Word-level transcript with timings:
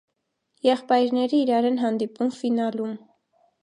Եղբայրները 0.67 1.39
իրար 1.43 1.69
են 1.71 1.79
հանդիպում 1.85 2.35
ֆինալում։ 2.43 3.01